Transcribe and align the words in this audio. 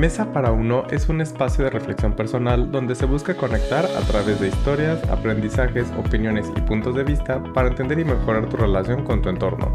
Mesa 0.00 0.32
para 0.32 0.50
Uno 0.50 0.84
es 0.90 1.10
un 1.10 1.20
espacio 1.20 1.62
de 1.62 1.68
reflexión 1.68 2.14
personal 2.14 2.72
donde 2.72 2.94
se 2.94 3.04
busca 3.04 3.34
conectar 3.34 3.84
a 3.84 4.00
través 4.06 4.40
de 4.40 4.48
historias, 4.48 5.06
aprendizajes, 5.10 5.92
opiniones 5.98 6.50
y 6.56 6.60
puntos 6.62 6.94
de 6.94 7.04
vista 7.04 7.42
para 7.52 7.68
entender 7.68 7.98
y 7.98 8.06
mejorar 8.06 8.48
tu 8.48 8.56
relación 8.56 9.04
con 9.04 9.20
tu 9.20 9.28
entorno. 9.28 9.70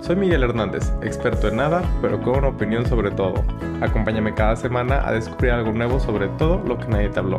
Soy 0.00 0.16
Miguel 0.16 0.44
Hernández, 0.44 0.90
experto 1.02 1.48
en 1.48 1.56
nada, 1.56 1.82
pero 2.00 2.18
con 2.18 2.38
una 2.38 2.48
opinión 2.48 2.86
sobre 2.86 3.10
todo. 3.10 3.44
Acompáñame 3.82 4.32
cada 4.32 4.56
semana 4.56 5.06
a 5.06 5.12
descubrir 5.12 5.50
algo 5.50 5.70
nuevo 5.72 6.00
sobre 6.00 6.28
todo 6.38 6.62
lo 6.66 6.78
que 6.78 6.88
nadie 6.88 7.10
te 7.10 7.18
habló. 7.18 7.38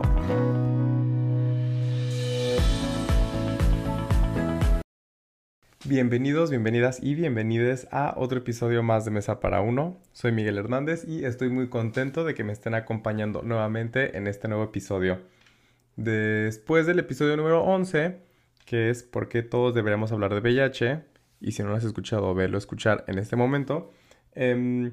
Bienvenidos, 5.90 6.52
bienvenidas 6.52 7.02
y 7.02 7.16
bienvenides 7.16 7.88
a 7.90 8.14
otro 8.16 8.38
episodio 8.38 8.84
más 8.84 9.05
de 9.05 9.12
Mesa 9.12 9.40
para 9.40 9.62
Uno. 9.62 10.00
Soy 10.12 10.32
Miguel 10.32 10.59
Hernández 10.59 11.04
y 11.04 11.26
estoy 11.26 11.50
muy 11.50 11.68
contento 11.68 12.23
de 12.23 12.36
que 12.36 12.44
me 12.44 12.54
estén 12.54 12.76
acompañando 12.76 13.41
nuevamente 13.41 14.16
en 14.16 14.27
este 14.27 14.48
nuevo 14.48 14.66
episodio. 14.66 15.20
Después 15.96 16.86
del 16.86 16.99
episodio 16.99 17.36
número 17.38 17.63
11, 17.63 18.20
que 18.66 18.91
es 18.91 19.02
por 19.02 19.30
qué 19.30 19.41
todos 19.41 19.73
deberíamos 19.73 20.12
hablar 20.12 20.32
de 20.32 20.41
VIH, 20.41 21.05
y 21.41 21.54
si 21.54 21.63
no 21.63 21.70
lo 21.70 21.76
has 21.76 21.84
escuchado, 21.84 22.35
velo 22.35 22.60
escuchar 22.60 23.04
en 23.08 23.18
este 23.18 23.35
momento, 23.35 23.91
eh, 24.35 24.91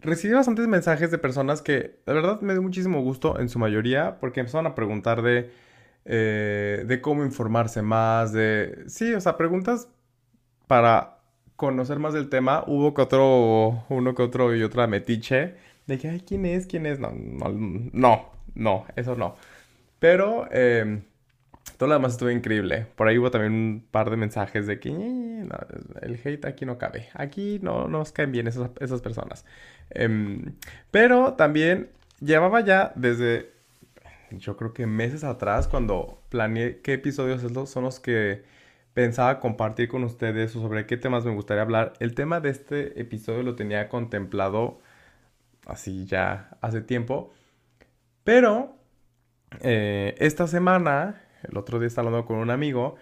recibí 0.00 0.32
bastantes 0.32 0.68
mensajes 0.68 1.10
de 1.10 1.18
personas 1.18 1.60
que 1.60 1.98
de 2.06 2.12
verdad 2.12 2.40
me 2.40 2.52
dio 2.52 2.62
muchísimo 2.62 3.02
gusto 3.02 3.40
en 3.40 3.48
su 3.48 3.58
mayoría 3.58 4.20
porque 4.20 4.38
empezaron 4.38 4.68
a 4.68 4.76
preguntar 4.76 5.22
de, 5.22 5.50
eh, 6.04 6.84
de 6.86 7.00
cómo 7.00 7.24
informarse 7.24 7.82
más, 7.82 8.32
de... 8.32 8.84
Sí, 8.86 9.12
o 9.12 9.20
sea, 9.20 9.36
preguntas 9.36 9.88
para 10.66 11.18
conocer 11.56 11.98
más 11.98 12.14
del 12.14 12.28
tema, 12.28 12.64
hubo 12.66 12.94
que 12.94 13.02
otro, 13.02 13.84
uno 13.88 14.14
que 14.14 14.22
otro 14.22 14.54
y 14.54 14.62
otra 14.62 14.86
metiche 14.86 15.54
de 15.86 15.98
que, 15.98 16.08
ay, 16.08 16.20
¿quién 16.26 16.46
es? 16.46 16.66
¿Quién 16.66 16.86
es? 16.86 16.98
No, 16.98 17.10
no, 17.12 17.48
no, 17.92 18.32
no 18.54 18.86
eso 18.96 19.16
no. 19.16 19.36
Pero 19.98 20.48
eh, 20.50 21.02
todo 21.76 21.88
lo 21.88 21.94
demás 21.94 22.12
estuvo 22.12 22.30
increíble. 22.30 22.86
Por 22.96 23.08
ahí 23.08 23.18
hubo 23.18 23.30
también 23.30 23.52
un 23.52 23.86
par 23.90 24.10
de 24.10 24.16
mensajes 24.16 24.66
de 24.66 24.78
que 24.80 24.90
el 24.90 26.20
hate 26.24 26.44
aquí 26.44 26.66
no 26.66 26.78
cabe. 26.78 27.08
Aquí 27.14 27.58
no, 27.62 27.88
nos 27.88 28.12
caen 28.12 28.32
bien 28.32 28.46
esas, 28.46 28.70
esas 28.80 29.00
personas. 29.00 29.44
Em, 29.90 30.54
pero 30.90 31.34
también 31.34 31.90
llevaba 32.20 32.60
ya 32.60 32.92
desde, 32.96 33.52
yo 34.30 34.56
creo 34.56 34.72
que 34.72 34.86
meses 34.86 35.24
atrás, 35.24 35.68
cuando 35.68 36.20
planeé 36.28 36.80
qué 36.82 36.94
episodios 36.94 37.42
son 37.70 37.84
los 37.84 38.00
que 38.00 38.42
pensaba 38.94 39.40
compartir 39.40 39.88
con 39.88 40.04
ustedes 40.04 40.56
o 40.56 40.62
sobre 40.62 40.86
qué 40.86 40.96
temas 40.96 41.24
me 41.24 41.34
gustaría 41.34 41.62
hablar. 41.62 41.94
El 42.00 42.14
tema 42.14 42.40
de 42.40 42.50
este 42.50 43.00
episodio 43.00 43.42
lo 43.42 43.56
tenía 43.56 43.88
contemplado 43.88 44.80
así 45.66 46.06
ya 46.06 46.56
hace 46.60 46.80
tiempo. 46.82 47.32
Pero 48.24 48.76
eh, 49.60 50.14
esta 50.18 50.46
semana, 50.48 51.22
el 51.48 51.56
otro 51.58 51.78
día 51.78 51.88
estaba 51.88 52.08
hablando 52.08 52.26
con 52.26 52.38
un 52.38 52.50
amigo 52.50 52.96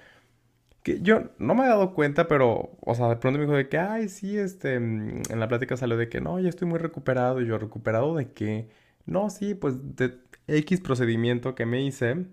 que 0.83 1.01
yo 1.01 1.31
no 1.39 1.55
me 1.55 1.65
he 1.65 1.69
dado 1.69 1.95
cuenta, 1.95 2.29
pero, 2.29 2.73
o 2.81 2.95
sea, 2.95 3.09
de 3.09 3.17
pronto 3.17 3.39
me 3.39 3.45
dijo 3.47 3.57
de 3.57 3.69
que, 3.69 3.79
ay, 3.79 4.09
sí, 4.09 4.39
este, 4.39 4.75
en 4.77 5.23
la 5.29 5.49
plática 5.49 5.77
salió 5.77 5.97
de 5.97 6.09
que, 6.09 6.21
no, 6.21 6.41
ya 6.41 6.49
estoy 6.49 6.69
muy 6.69 6.79
recuperado. 6.79 7.41
Y 7.41 7.47
yo, 7.47 7.59
¿recuperado 7.59 8.17
de 8.17 8.33
qué? 8.33 8.69
No, 9.07 9.31
sí, 9.31 9.55
pues 9.55 9.97
de 9.97 10.19
X 10.49 10.81
procedimiento 10.81 11.55
que 11.55 11.67
me 11.67 11.83
hice. 11.83 12.27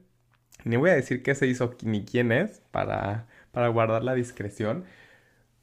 Ni 0.65 0.75
voy 0.77 0.89
a 0.91 0.95
decir 0.95 1.23
qué 1.23 1.35
se 1.35 1.47
hizo 1.47 1.75
ni 1.83 2.05
quién 2.05 2.31
es 2.31 2.61
para 2.71 3.27
para 3.51 3.67
guardar 3.69 4.03
la 4.03 4.13
discreción. 4.13 4.85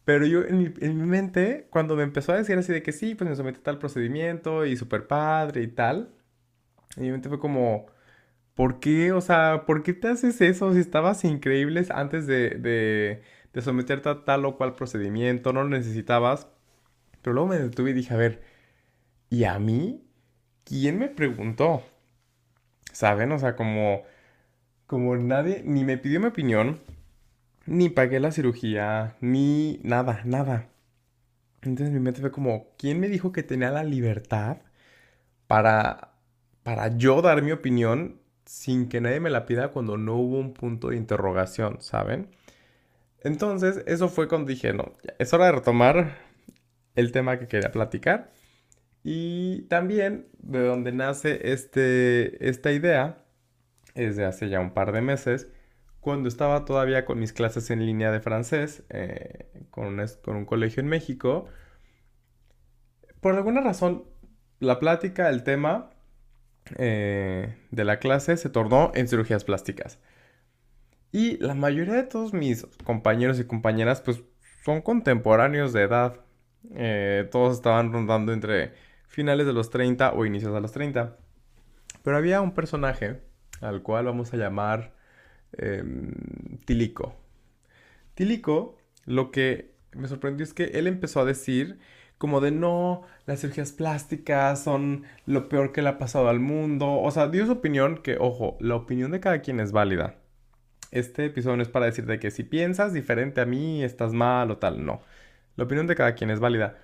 Pero 0.05 0.27
yo 0.27 0.43
en 0.45 0.59
mi, 0.59 0.75
en 0.81 0.99
mi, 0.99 1.07
mente, 1.07 1.67
cuando 1.71 1.97
me 1.97 2.05
empezó 2.05 2.33
a 2.33 2.37
decir 2.37 2.59
así 2.59 2.73
de 2.73 2.83
que 2.83 2.93
sí, 2.93 3.15
pues 3.15 3.29
me 3.29 3.37
sometí 3.37 3.61
a 3.61 3.63
tal 3.65 3.79
procedimiento 3.79 4.65
y 4.67 4.77
súper 4.77 5.07
padre 5.09 5.63
y 5.63 5.69
tal, 5.69 6.11
en 6.97 7.05
mi 7.05 7.11
mente 7.11 7.29
fue 7.29 7.41
como, 7.41 7.87
¿por 8.55 8.81
qué? 8.81 9.13
O 9.13 9.21
sea, 9.21 9.65
¿por 9.67 9.83
qué 9.83 9.95
te 9.95 10.09
haces 10.09 10.41
eso 10.41 10.73
si 10.75 10.81
estabas 10.81 11.25
increíbles 11.25 11.91
antes 11.91 12.27
de, 12.27 12.51
de, 12.51 13.23
de 13.53 13.63
someterte 13.63 14.09
a 14.09 14.25
tal 14.25 14.45
o 14.47 14.57
cual 14.57 14.75
procedimiento? 14.75 15.53
No 15.53 15.63
lo 15.65 15.71
necesitabas. 15.71 16.49
Pero 17.23 17.35
luego 17.35 17.49
me 17.51 17.59
detuve 17.59 17.91
y 17.91 17.95
dije, 17.95 18.15
a 18.15 18.17
ver, 18.19 18.43
¿y 19.31 19.45
a 19.45 19.59
mí? 19.59 20.05
¿Quién 20.65 20.99
me 20.99 21.09
preguntó? 21.09 21.83
¿Saben? 22.93 23.33
O 23.33 23.39
sea, 23.39 23.57
como, 23.57 24.03
como 24.87 25.17
nadie 25.17 25.63
ni 25.65 25.85
me 25.85 25.99
pidió 25.99 26.21
mi 26.21 26.27
opinión 26.27 26.81
ni 27.67 27.89
pagué 27.89 28.21
la 28.21 28.33
cirugía, 28.33 29.17
ni 29.21 29.81
nada, 29.83 30.23
nada. 30.25 30.69
Entonces 31.63 31.93
mi 31.93 32.01
mente 32.01 32.21
fue 32.21 32.33
como, 32.33 32.69
¿quién 32.79 33.01
me 33.01 33.09
dijo 33.09 33.33
que 33.33 33.43
tenía 33.43 33.71
la 33.71 33.85
libertad 33.85 34.59
para, 35.47 36.13
para 36.63 36.97
yo 36.97 37.23
dar 37.23 37.43
mi 37.43 37.53
opinión 37.53 38.21
sin 38.45 38.89
que 38.89 39.01
nadie 39.01 39.21
me 39.21 39.31
la 39.31 39.47
pida 39.47 39.69
cuando 39.69 39.97
no 39.97 40.15
hubo 40.17 40.39
un 40.39 40.55
punto 40.55 40.91
de 40.91 40.97
interrogación, 40.97 41.81
¿saben? 41.81 42.29
Entonces, 43.23 43.83
eso 43.87 44.09
fue 44.09 44.29
cuando 44.29 44.49
dije, 44.49 44.73
no, 44.73 44.93
es 45.19 45.33
hora 45.35 45.47
de 45.47 45.53
retomar 45.53 46.19
el 46.95 47.13
tema 47.13 47.39
que 47.39 47.49
quería 47.49 47.73
platicar. 47.73 48.31
Y 49.03 49.63
también 49.63 50.29
de 50.39 50.61
donde 50.61 50.93
nace 50.93 51.53
este, 51.53 52.49
esta 52.49 52.73
idea, 52.73 53.25
es 53.95 54.17
de 54.17 54.25
hace 54.25 54.49
ya 54.49 54.61
un 54.61 54.73
par 54.75 54.93
de 54.93 55.01
meses, 55.01 55.49
cuando 56.07 56.29
estaba 56.29 56.65
todavía 56.65 57.05
con 57.05 57.19
mis 57.19 57.33
clases 57.33 57.69
en 57.69 57.85
línea 57.85 58.13
de 58.13 58.21
francés, 58.21 58.85
eh, 58.91 59.49
con, 59.73 59.99
un, 59.99 60.45
colegio 60.45 60.81
en 60.81 60.87
México, 60.87 61.47
por 63.21 63.35
alguna 63.35 63.61
razón, 63.61 64.05
la 64.61 64.79
plática, 64.79 65.29
el 65.31 65.43
tema 65.43 65.91
eh, 66.77 67.57
de 67.73 67.85
la 67.85 67.99
clase 67.99 68.37
se 68.37 68.49
tornó 68.51 68.93
en 68.95 69.09
cirugías 69.09 69.43
plásticas. 69.43 69.99
Y 71.11 71.39
la 71.39 71.55
mayoría 71.55 71.95
de 71.95 72.05
todos 72.05 72.33
mis 72.33 72.67
compañeros 72.85 73.41
y 73.41 73.45
compañeras, 73.45 74.01
pues, 74.01 74.23
son 74.65 74.83
contemporáneos 74.83 75.73
de 75.73 75.83
edad. 75.83 76.21
Eh, 76.73 77.29
todos 77.33 77.57
estaban 77.57 77.93
rondando 77.93 78.33
entre 78.33 78.75
finales 79.09 79.45
de 79.45 79.53
los 79.53 79.71
30 79.71 80.13
o 80.13 80.25
inicios 80.25 80.55
de 80.55 80.61
los 80.61 80.71
30. 80.71 81.17
Pero 82.05 82.17
había 82.17 82.43
un 82.43 82.55
personaje 82.55 83.23
al 83.61 83.83
cual 83.83 84.05
vamos 84.05 84.33
a 84.33 84.37
llamar 84.37 84.96
Em, 85.59 86.13
Tilico. 86.65 87.17
Tilico, 88.15 88.79
lo 89.05 89.31
que 89.31 89.75
me 89.93 90.09
sorprendió 90.09 90.45
es 90.45 90.55
que 90.55 90.65
él 90.75 90.87
empezó 90.87 91.21
a 91.21 91.25
decir 91.25 91.79
como 92.19 92.41
de 92.41 92.51
no, 92.51 93.03
las 93.27 93.41
cirugías 93.41 93.73
plásticas 93.73 94.63
son 94.63 95.05
lo 95.27 95.49
peor 95.49 95.73
que 95.73 95.83
le 95.83 95.91
ha 95.91 95.99
pasado 95.99 96.29
al 96.29 96.41
mundo. 96.41 97.01
O 97.01 97.11
sea, 97.11 97.29
dio 97.29 97.45
su 97.47 97.53
opinión 97.53 97.99
que, 97.99 98.17
ojo, 98.19 98.57
la 98.61 98.75
opinión 98.77 99.11
de 99.11 99.21
cada 99.21 99.41
quien 99.41 99.61
es 99.61 99.73
válida. 99.73 100.17
Este 100.93 101.27
episodio 101.27 101.57
no 101.57 101.63
es 101.63 101.69
para 101.69 101.87
decirte 101.87 102.19
que 102.19 102.31
si 102.31 102.43
piensas 102.45 102.93
diferente 102.93 103.41
a 103.41 103.47
mí, 103.47 103.85
estás 103.85 104.13
mal 104.15 104.51
o 104.51 104.59
tal. 104.59 104.85
No. 104.85 105.03
La 105.57 105.65
opinión 105.65 105.87
de 105.87 105.95
cada 105.97 106.15
quien 106.15 106.31
es 106.31 106.41
válida. 106.41 106.79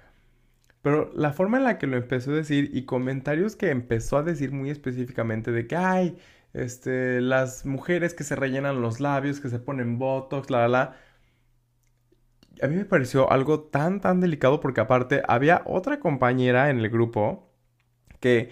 Pero 0.83 1.11
la 1.15 1.33
forma 1.33 1.59
en 1.59 1.65
la 1.65 1.79
que 1.79 1.87
lo 1.87 1.97
empezó 1.97 2.33
a 2.33 2.35
decir 2.35 2.71
y 2.75 2.85
comentarios 2.85 3.57
que 3.57 3.71
empezó 3.71 4.19
a 4.19 4.23
decir 4.23 4.53
muy 4.53 4.71
específicamente 4.71 5.53
de 5.53 5.67
que, 5.67 5.77
ay, 5.77 6.19
este, 6.55 7.21
las 7.21 7.65
mujeres 7.65 8.15
que 8.15 8.25
se 8.25 8.37
rellenan 8.37 8.83
los 8.83 9.01
labios, 9.01 9.41
que 9.41 9.49
se 9.49 9.59
ponen 9.59 9.99
botox, 9.99 10.51
la, 10.51 10.61
la, 10.61 10.69
la. 10.69 10.97
A 12.63 12.69
mí 12.69 12.77
me 12.77 12.85
pareció 12.85 13.31
algo 13.33 13.61
tan, 13.63 14.01
tan 14.01 14.21
delicado 14.21 14.61
porque 14.61 14.81
aparte 14.81 15.23
había 15.27 15.63
otra 15.67 15.99
compañera 16.01 16.71
en 16.71 16.79
el 16.79 16.91
grupo 16.91 17.51
que 18.21 18.51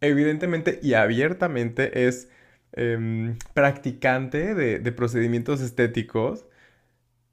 evidentemente 0.00 0.80
y 0.82 0.94
abiertamente 0.94 2.06
es 2.06 2.30
em, 2.72 3.38
practicante 3.54 4.54
de, 4.54 4.78
de, 4.80 4.92
procedimientos 4.92 5.60
estéticos. 5.60 6.46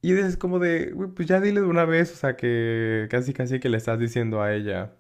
Y 0.02 0.14
es 0.14 0.38
como 0.38 0.60
de, 0.60 0.94
pues 1.16 1.28
ya 1.28 1.40
dile 1.42 1.62
de 1.62 1.68
una 1.68 1.86
vez, 1.86 2.14
o 2.14 2.16
sea, 2.18 2.36
que 2.36 3.08
casi 3.10 3.34
casi 3.34 3.60
que 3.60 3.70
le 3.70 3.78
estás 3.78 4.00
diciendo 4.00 4.42
a 4.42 4.54
ella. 4.54 4.94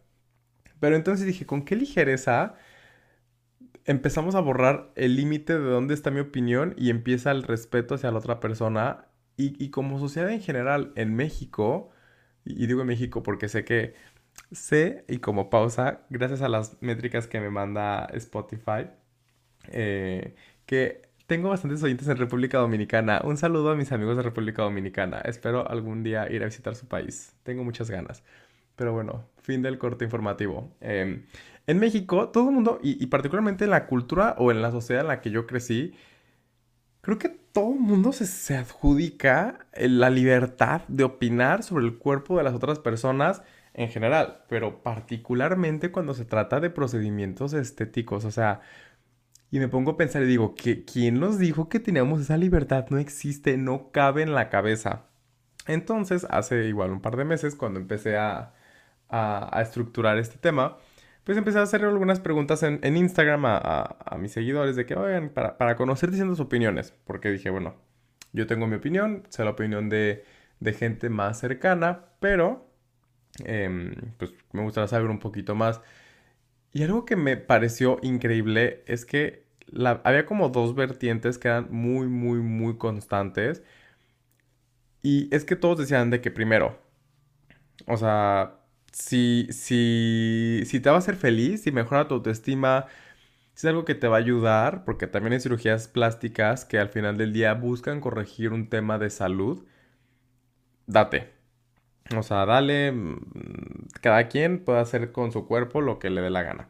Pero 0.79 0.95
entonces 0.95 1.25
dije, 1.27 1.45
¿con 1.45 1.65
qué 1.65 1.75
ligereza 1.75 2.55
empezamos 3.85 4.35
a 4.35 4.39
borrar 4.41 4.91
el 4.95 5.15
límite 5.15 5.53
de 5.59 5.69
dónde 5.69 5.93
está 5.93 6.11
mi 6.11 6.19
opinión 6.19 6.73
y 6.77 6.89
empieza 6.89 7.31
el 7.31 7.43
respeto 7.43 7.95
hacia 7.95 8.11
la 8.11 8.19
otra 8.19 8.39
persona. 8.39 9.07
Y, 9.35 9.71
como 9.71 9.99
sociedad 9.99 10.29
en 10.31 10.41
general 10.41 10.93
en 10.95 11.15
México, 11.15 11.89
y, 12.45 12.67
digo 12.67 12.81
en 12.81 12.87
México 12.87 13.23
porque 13.23 13.49
sé 13.49 13.65
que 13.65 13.95
sé, 14.51 15.05
y 15.09 15.19
como 15.19 15.49
pausa, 15.49 16.01
gracias 16.09 16.41
a 16.43 16.49
las 16.49 16.81
métricas 16.81 17.27
que 17.27 17.39
me 17.41 17.49
manda 17.49 18.05
Spotify, 18.13 18.87
eh, 19.71 20.35
que 20.65 21.09
tengo 21.27 21.49
bastantes 21.49 21.81
oyentes 21.83 22.07
en 22.07 22.17
República 22.17 22.59
Dominicana. 22.59 23.21
Un 23.23 23.37
saludo 23.37 23.71
a 23.71 23.75
mis 23.75 23.91
amigos 23.91 24.17
de 24.17 24.23
República 24.23 24.63
Dominicana. 24.63 25.19
Espero 25.21 25.67
algún 25.69 26.03
día 26.03 26.29
ir 26.31 26.43
a 26.43 26.45
visitar 26.45 26.75
su 26.75 26.87
país. 26.87 27.33
Tengo 27.43 27.63
muchas 27.63 27.89
ganas. 27.89 28.23
Pero 28.75 28.93
bueno, 28.93 29.25
fin 29.43 29.61
del 29.61 29.77
corte 29.77 30.05
informativo. 30.05 30.75
Em, 30.81 31.25
en 31.67 31.79
México, 31.79 32.29
todo 32.29 32.49
el 32.49 32.55
mundo, 32.55 32.79
y, 32.81 33.05
particularmente 33.07 33.65
en 33.65 33.71
la 33.71 33.87
cultura 33.87 34.35
o 34.37 34.51
en 34.51 34.61
la 34.61 34.71
sociedad 34.71 35.03
en 35.03 35.07
la 35.09 35.21
que 35.21 35.31
yo 35.31 35.47
crecí, 35.47 35.93
creo 37.01 37.17
que 37.17 37.29
todo 37.29 37.73
el 37.73 37.79
mundo 37.79 38.11
se, 38.13 38.57
adjudica 38.57 39.67
la 39.77 40.09
libertad 40.09 40.81
de 40.87 41.03
opinar 41.03 41.63
sobre 41.63 41.85
el 41.85 41.97
cuerpo 41.97 42.37
de 42.37 42.43
las 42.43 42.53
otras 42.53 42.79
personas 42.79 43.43
en 43.73 43.89
general, 43.89 44.43
pero 44.49 44.83
particularmente 44.83 45.91
cuando 45.91 46.13
se 46.13 46.25
trata 46.25 46.59
de 46.59 46.69
procedimientos 46.69 47.53
estéticos, 47.53 48.25
o 48.25 48.31
sea, 48.31 48.61
y 49.51 49.59
me 49.59 49.67
pongo 49.67 49.91
a 49.91 49.97
pensar 49.97 50.23
y 50.23 50.27
digo, 50.27 50.55
¿que, 50.55 50.83
¿quién 50.85 51.19
nos 51.19 51.39
dijo 51.39 51.69
que 51.69 51.79
teníamos 51.79 52.21
esa 52.21 52.37
libertad? 52.37 52.87
No 52.89 52.97
existe, 52.97 53.57
no 53.57 53.91
cabe 53.91 54.23
en 54.23 54.33
la 54.33 54.49
cabeza. 54.49 55.05
Entonces, 55.67 56.25
hace 56.29 56.65
igual 56.67 56.91
un 56.91 57.01
par 57.01 57.17
de 57.17 57.25
meses, 57.25 57.55
cuando 57.55 57.79
empecé 57.79 58.17
a, 58.17 58.53
a, 59.13 59.61
estructurar 59.61 60.17
este 60.17 60.37
tema, 60.37 60.77
pues 61.23 61.37
empecé 61.37 61.59
a 61.59 61.61
hacer 61.61 61.85
algunas 61.85 62.19
preguntas 62.19 62.63
en, 62.63 62.97
Instagram 62.97 63.43
a, 63.45 64.17
mis 64.19 64.31
seguidores 64.31 64.75
de 64.75 64.85
que, 64.85 64.95
oigan, 64.95 65.29
para, 65.29 65.57
para 65.57 65.75
conocer 65.75 66.13
sus 66.13 66.39
opiniones, 66.39 66.93
porque 67.05 67.31
dije, 67.31 67.49
bueno, 67.49 67.75
yo 68.33 68.47
tengo 68.47 68.67
mi 68.67 68.75
opinión, 68.75 69.23
sé 69.29 69.43
la 69.43 69.51
opinión 69.51 69.89
de, 69.89 70.25
de 70.59 70.73
gente 70.73 71.09
más 71.09 71.39
cercana, 71.39 72.05
pero 72.19 72.67
em, 73.45 73.93
pues 74.17 74.33
me 74.51 74.63
gustaría 74.63 74.87
saber 74.87 75.09
un 75.09 75.19
poquito 75.19 75.55
más. 75.55 75.81
Y 76.71 76.83
algo 76.83 77.05
que 77.05 77.15
me 77.15 77.37
pareció 77.37 77.99
increíble 78.01 78.83
es 78.87 79.05
que 79.05 79.45
había 80.03 80.25
como 80.25 80.49
dos 80.49 80.75
vertientes 80.75 81.37
que 81.37 81.47
eran 81.49 81.67
muy, 81.71 82.07
muy, 82.07 82.39
muy 82.39 82.77
constantes. 82.77 83.63
Y 85.03 85.33
es 85.35 85.45
que 85.45 85.55
todos 85.55 85.77
decían 85.77 86.09
de 86.09 86.21
que 86.21 86.31
primero, 86.31 86.79
o 87.87 87.97
sea, 87.97 88.62
si, 88.93 89.47
si, 89.51 90.63
si 90.65 90.79
te 90.79 90.89
va 90.89 90.97
a 90.97 90.99
hacer 90.99 91.15
feliz, 91.15 91.63
si 91.63 91.71
mejora 91.71 92.07
tu 92.07 92.15
autoestima, 92.15 92.87
si 93.55 93.67
es 93.67 93.71
algo 93.71 93.85
que 93.85 93.95
te 93.95 94.07
va 94.07 94.17
a 94.17 94.19
ayudar, 94.19 94.85
porque 94.85 95.07
también 95.07 95.33
hay 95.33 95.39
cirugías 95.41 95.87
plásticas 95.87 96.65
que 96.65 96.79
al 96.79 96.89
final 96.89 97.17
del 97.17 97.33
día 97.33 97.53
buscan 97.55 98.01
corregir 98.01 98.53
un 98.53 98.69
tema 98.69 98.99
de 98.99 99.09
salud, 99.09 99.65
date. 100.87 101.31
O 102.17 102.23
sea, 102.23 102.45
dale, 102.45 102.91
mm, 102.91 103.87
cada 104.01 104.27
quien 104.27 104.63
puede 104.63 104.79
hacer 104.79 105.11
con 105.11 105.31
su 105.31 105.47
cuerpo 105.47 105.81
lo 105.81 105.99
que 105.99 106.09
le 106.09 106.21
dé 106.21 106.29
la 106.29 106.43
gana. 106.43 106.69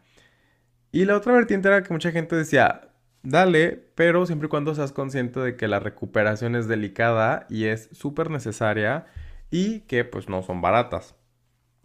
Y 0.91 1.05
la 1.05 1.17
otra 1.17 1.33
vertiente 1.33 1.67
era 1.69 1.83
que 1.83 1.93
mucha 1.93 2.11
gente 2.11 2.35
decía, 2.35 2.89
dale, 3.23 3.71
pero 3.95 4.25
siempre 4.25 4.47
y 4.47 4.49
cuando 4.49 4.75
seas 4.75 4.91
consciente 4.93 5.39
de 5.39 5.57
que 5.57 5.67
la 5.67 5.79
recuperación 5.79 6.55
es 6.55 6.67
delicada 6.67 7.45
y 7.49 7.65
es 7.65 7.89
súper 7.93 8.29
necesaria 8.29 9.07
y 9.51 9.81
que 9.81 10.05
pues 10.05 10.29
no 10.29 10.43
son 10.43 10.61
baratas. 10.61 11.15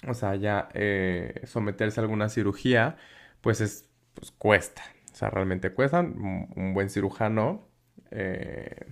O 0.06 0.14
sea, 0.14 0.36
ya 0.36 0.68
eh, 0.74 1.42
someterse 1.44 2.00
a 2.00 2.02
alguna 2.02 2.28
cirugía, 2.28 2.96
pues 3.40 3.60
es, 3.60 3.88
pues 4.14 4.30
cuesta. 4.30 4.82
O 5.12 5.16
sea, 5.16 5.30
realmente 5.30 5.72
cuesta. 5.72 6.00
Un, 6.00 6.72
buen 6.74 6.90
cirujano, 6.90 7.66
eh, 8.10 8.86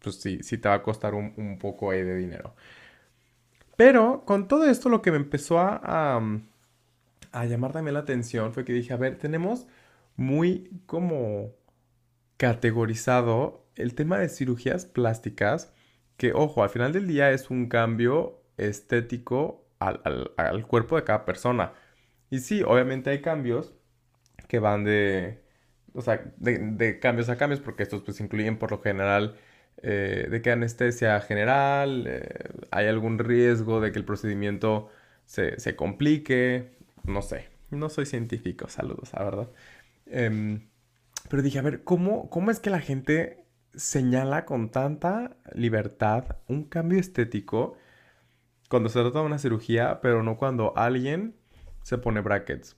pues 0.00 0.16
sí, 0.16 0.40
sí 0.42 0.58
te 0.58 0.68
va 0.68 0.76
a 0.76 0.82
costar 0.82 1.14
un, 1.14 1.58
poco 1.60 1.90
ahí 1.90 2.02
de 2.02 2.16
dinero. 2.16 2.54
Pero 3.76 4.24
con 4.24 4.48
todo 4.48 4.68
esto 4.68 4.88
lo 4.88 5.02
que 5.02 5.12
me 5.12 5.18
empezó 5.18 5.60
a, 5.60 6.20
a 7.32 7.44
llamar 7.44 7.72
también 7.72 7.94
la 7.94 8.00
atención 8.00 8.52
fue 8.52 8.64
que 8.64 8.72
dije, 8.72 8.92
a 8.92 8.96
ver, 8.96 9.18
tenemos 9.18 9.68
muy 10.16 10.70
como 10.86 11.52
categorizado 12.36 13.66
el 13.76 13.94
tema 13.94 14.18
de 14.18 14.28
cirugías 14.28 14.86
plásticas, 14.86 15.72
que 16.16 16.32
ojo, 16.32 16.62
al 16.64 16.70
final 16.70 16.92
del 16.92 17.06
día 17.06 17.30
es 17.30 17.50
un 17.50 17.68
cambio 17.68 18.42
estético 18.56 19.67
al, 19.78 20.66
cuerpo 20.66 20.96
de 20.96 21.04
cada 21.04 21.24
persona. 21.24 21.72
Y 22.30 22.40
sí, 22.40 22.62
obviamente 22.62 23.10
hay 23.10 23.20
cambios 23.22 23.74
que 24.48 24.58
van 24.58 24.84
de, 24.84 25.42
o 25.94 26.02
sea, 26.02 26.22
de, 26.38 26.98
cambios 27.00 27.28
a 27.28 27.36
cambios, 27.36 27.60
porque 27.60 27.82
estos 27.82 28.02
pues 28.02 28.20
incluyen 28.20 28.58
por 28.58 28.70
lo 28.70 28.80
general 28.80 29.36
eh, 29.82 30.26
de 30.30 30.42
que 30.42 30.50
anestesia 30.50 31.20
general, 31.20 32.06
eh, 32.06 32.28
hay 32.70 32.86
algún 32.86 33.18
riesgo 33.18 33.80
de 33.80 33.92
que 33.92 33.98
el 33.98 34.04
procedimiento 34.04 34.88
se, 35.26 35.58
se, 35.60 35.76
complique, 35.76 36.72
no 37.04 37.22
sé, 37.22 37.48
no 37.70 37.88
soy 37.88 38.06
científico, 38.06 38.68
saludos, 38.68 39.12
la 39.12 39.24
verdad. 39.24 39.50
Em, 40.06 40.68
pero 41.30 41.42
dije, 41.42 41.58
a 41.58 41.62
ver, 41.62 41.84
¿cómo, 41.84 42.30
¿cómo 42.30 42.50
es 42.50 42.60
que 42.60 42.70
la 42.70 42.80
gente 42.80 43.44
señala 43.74 44.44
con 44.44 44.70
tanta 44.70 45.36
libertad 45.54 46.36
un 46.48 46.64
cambio 46.64 46.98
estético 46.98 47.76
cuando 48.68 48.88
se 48.88 49.00
trata 49.00 49.20
de 49.20 49.26
una 49.26 49.38
cirugía, 49.38 50.00
pero 50.00 50.22
no 50.22 50.36
cuando 50.36 50.72
alguien 50.76 51.34
se 51.82 51.98
pone 51.98 52.20
brackets? 52.20 52.76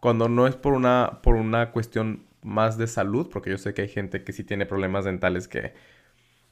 Cuando 0.00 0.28
no 0.28 0.46
es 0.46 0.56
por 0.56 0.74
una, 0.74 1.20
por 1.22 1.34
una 1.36 1.72
cuestión 1.72 2.26
más 2.42 2.78
de 2.78 2.86
salud, 2.86 3.28
porque 3.30 3.50
yo 3.50 3.58
sé 3.58 3.74
que 3.74 3.82
hay 3.82 3.88
gente 3.88 4.22
que 4.24 4.32
sí 4.32 4.44
tiene 4.44 4.66
problemas 4.66 5.04
dentales 5.04 5.48
que, 5.48 5.74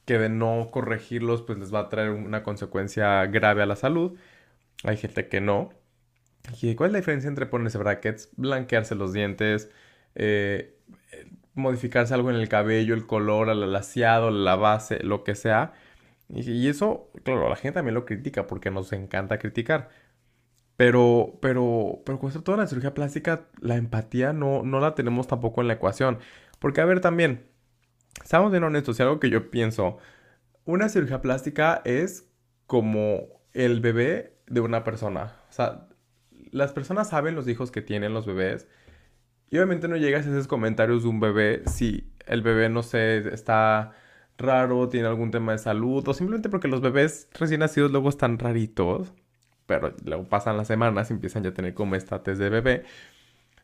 que 0.04 0.18
de 0.18 0.28
no 0.28 0.68
corregirlos 0.70 1.42
pues 1.42 1.58
les 1.58 1.72
va 1.72 1.80
a 1.80 1.88
traer 1.88 2.10
una 2.10 2.42
consecuencia 2.42 3.24
grave 3.26 3.62
a 3.62 3.66
la 3.66 3.76
salud. 3.76 4.18
Hay 4.82 4.96
gente 4.96 5.28
que 5.28 5.40
no. 5.40 5.70
¿Y 6.60 6.74
cuál 6.74 6.88
es 6.88 6.92
la 6.92 6.98
diferencia 6.98 7.28
entre 7.28 7.46
ponerse 7.46 7.78
brackets, 7.78 8.30
blanquearse 8.36 8.94
los 8.94 9.12
dientes, 9.12 9.70
eh, 10.14 10.74
modificarse 11.54 12.12
algo 12.14 12.30
en 12.30 12.36
el 12.36 12.48
cabello, 12.48 12.94
el 12.94 13.06
color, 13.06 13.48
el 13.48 13.62
alaciado, 13.62 14.30
la 14.30 14.56
base, 14.56 15.02
lo 15.02 15.24
que 15.24 15.34
sea. 15.34 15.72
Y, 16.34 16.68
eso, 16.68 17.10
claro, 17.22 17.48
la 17.48 17.56
gente 17.56 17.74
también 17.74 17.94
lo 17.94 18.04
critica 18.04 18.46
porque 18.46 18.70
nos 18.70 18.92
encanta 18.92 19.38
criticar. 19.38 19.88
Pero, 20.76 21.38
pero, 21.40 22.02
pero 22.04 22.18
con 22.18 22.32
toda 22.42 22.58
la 22.58 22.66
cirugía 22.66 22.94
plástica, 22.94 23.46
la 23.60 23.76
empatía 23.76 24.32
no, 24.32 24.62
no 24.62 24.80
la 24.80 24.94
tenemos 24.94 25.28
tampoco 25.28 25.60
en 25.60 25.68
la 25.68 25.74
ecuación. 25.74 26.18
Porque, 26.58 26.80
a 26.80 26.84
ver, 26.84 27.00
también, 27.00 27.46
estamos 28.22 28.50
bien 28.50 28.64
honestos, 28.64 28.98
y 28.98 29.02
algo 29.02 29.20
que 29.20 29.30
yo 29.30 29.50
pienso, 29.50 29.98
una 30.64 30.88
cirugía 30.88 31.22
plástica 31.22 31.82
es 31.84 32.28
como 32.66 33.42
el 33.52 33.80
bebé 33.80 34.36
de 34.46 34.60
una 34.60 34.84
persona. 34.84 35.36
O 35.48 35.52
sea, 35.52 35.88
las 36.50 36.72
personas 36.72 37.08
saben 37.08 37.34
los 37.34 37.48
hijos 37.48 37.70
que 37.70 37.82
tienen 37.82 38.14
los 38.14 38.26
bebés 38.26 38.66
y 39.50 39.56
obviamente 39.56 39.88
no 39.88 39.96
llegas 39.96 40.26
a 40.26 40.30
esos 40.30 40.46
comentarios 40.46 41.02
de 41.02 41.08
un 41.08 41.20
bebé 41.20 41.62
si 41.66 42.12
el 42.26 42.42
bebé, 42.42 42.68
no 42.68 42.82
sé, 42.82 43.18
está 43.32 43.92
raro, 44.38 44.88
tiene 44.88 45.08
algún 45.08 45.30
tema 45.30 45.52
de 45.52 45.58
salud, 45.58 46.06
o 46.06 46.14
simplemente 46.14 46.48
porque 46.48 46.68
los 46.68 46.80
bebés 46.80 47.28
recién 47.34 47.60
nacidos 47.60 47.90
luego 47.90 48.08
están 48.08 48.38
raritos, 48.38 49.12
pero 49.66 49.94
luego 50.04 50.24
pasan 50.24 50.56
las 50.56 50.66
semanas 50.66 51.10
y 51.10 51.14
empiezan 51.14 51.42
ya 51.42 51.50
a 51.50 51.54
tener 51.54 51.74
como 51.74 51.94
estates 51.94 52.38
de 52.38 52.50
bebé. 52.50 52.84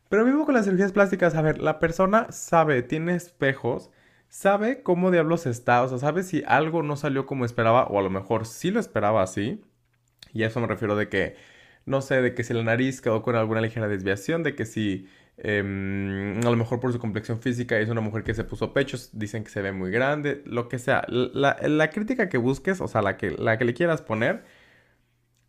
Pero 0.09 0.25
mismo 0.25 0.45
con 0.45 0.55
las 0.55 0.65
cirugías 0.65 0.93
plásticas, 0.93 1.35
a 1.35 1.43
ver, 1.43 1.61
la 1.61 1.79
persona 1.79 2.33
sabe, 2.33 2.83
tiene 2.83 3.15
espejos, 3.15 3.91
sabe 4.29 4.83
cómo 4.83 5.11
diablos 5.11 5.47
está, 5.47 5.83
o 5.83 5.89
sea, 5.89 5.99
sabe 5.99 6.23
si 6.23 6.43
algo 6.47 6.83
no 6.83 6.97
salió 6.97 7.27
como 7.27 7.45
esperaba, 7.45 7.85
o 7.87 7.99
a 7.99 8.03
lo 8.03 8.11
mejor 8.11 8.47
sí 8.47 8.71
lo 8.71 8.81
esperaba 8.81 9.23
así. 9.23 9.63
Y 10.33 10.43
a 10.45 10.49
eso 10.49 10.61
me 10.61 10.67
refiero 10.67 10.97
de 10.97 11.09
que, 11.09 11.37
no 11.87 12.03
sé, 12.03 12.23
de 12.23 12.35
que 12.35 12.45
si 12.45 12.55
la 12.55 12.63
nariz 12.63 13.01
quedó 13.01 13.23
con 13.23 13.37
alguna 13.37 13.61
ligera 13.61 13.89
desviación, 13.89 14.43
de 14.43 14.55
que 14.55 14.67
si 14.67 15.09
Em, 15.43 16.39
a 16.41 16.51
lo 16.51 16.57
mejor 16.57 16.81
por 16.81 16.93
su 16.93 16.99
complexión 16.99 17.41
física 17.41 17.79
es 17.79 17.89
una 17.89 18.03
mujer 18.03 18.25
que 18.25 18.35
se 18.35 18.45
puso 18.45 18.75
pechos, 18.75 19.09
dicen 19.15 19.43
que 19.43 19.51
se 19.51 19.63
ve 19.63 19.73
muy 19.73 19.91
grande, 19.91 20.43
lo 20.45 20.69
que 20.69 20.79
sea. 20.79 21.03
La, 21.09 21.91
crítica 21.91 22.29
que 22.29 22.37
busques, 22.37 22.81
o 22.83 22.89
sea, 22.89 23.01
la 23.01 23.17
que, 23.17 23.31
la 23.31 23.57
que 23.57 23.65
le 23.65 23.73
quieras 23.73 24.03
poner, 24.03 24.45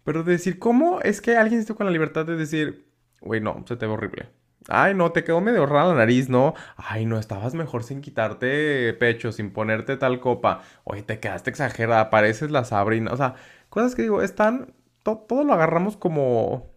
pero 0.03 0.23
decir, 0.23 0.59
¿cómo 0.59 1.01
es 1.01 1.21
que 1.21 1.35
alguien 1.37 1.59
esté 1.59 1.75
con 1.75 1.85
la 1.85 1.91
libertad 1.91 2.25
de 2.25 2.37
decir, 2.37 2.87
güey, 3.21 3.41
no, 3.41 3.65
se 3.67 3.75
te 3.75 3.85
ve 3.85 3.91
horrible? 3.91 4.29
Ay, 4.69 4.93
no, 4.93 5.11
te 5.11 5.23
quedó 5.25 5.41
medio 5.41 5.65
rara 5.65 5.89
la 5.89 5.95
nariz, 5.95 6.29
¿no? 6.29 6.53
Ay, 6.77 7.05
no, 7.05 7.19
estabas 7.19 7.53
mejor 7.53 7.83
sin 7.83 8.01
quitarte 8.01 8.93
pecho, 8.93 9.31
sin 9.33 9.51
ponerte 9.51 9.97
tal 9.97 10.19
copa. 10.21 10.61
Oye, 10.85 11.03
te 11.03 11.19
quedaste 11.19 11.49
exagerada, 11.49 12.09
pareces 12.09 12.51
la 12.51 12.63
Sabrina. 12.63 13.11
O 13.11 13.17
sea, 13.17 13.35
cosas 13.69 13.95
que 13.95 14.03
digo, 14.03 14.21
están. 14.21 14.73
todo 15.03 15.43
lo 15.43 15.53
agarramos 15.53 15.97
como. 15.97 16.71